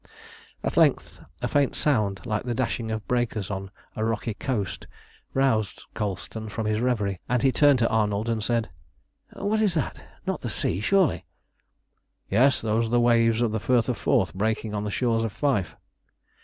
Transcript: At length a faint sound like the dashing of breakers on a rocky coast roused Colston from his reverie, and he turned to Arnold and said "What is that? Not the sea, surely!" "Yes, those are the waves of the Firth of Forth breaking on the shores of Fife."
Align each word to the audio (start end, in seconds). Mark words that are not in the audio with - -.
At 0.63 0.77
length 0.77 1.19
a 1.43 1.47
faint 1.47 1.75
sound 1.75 2.25
like 2.25 2.41
the 2.41 2.55
dashing 2.55 2.89
of 2.89 3.07
breakers 3.07 3.51
on 3.51 3.69
a 3.95 4.03
rocky 4.03 4.33
coast 4.33 4.87
roused 5.35 5.83
Colston 5.93 6.49
from 6.49 6.65
his 6.65 6.79
reverie, 6.79 7.19
and 7.29 7.43
he 7.43 7.51
turned 7.51 7.77
to 7.77 7.87
Arnold 7.89 8.27
and 8.27 8.43
said 8.43 8.71
"What 9.33 9.61
is 9.61 9.75
that? 9.75 10.03
Not 10.25 10.41
the 10.41 10.49
sea, 10.49 10.81
surely!" 10.81 11.27
"Yes, 12.31 12.61
those 12.61 12.87
are 12.87 12.95
the 12.97 12.99
waves 12.99 13.43
of 13.43 13.51
the 13.51 13.59
Firth 13.59 13.89
of 13.89 13.97
Forth 13.99 14.33
breaking 14.33 14.73
on 14.73 14.85
the 14.85 14.89
shores 14.89 15.23
of 15.23 15.31
Fife." 15.33 15.75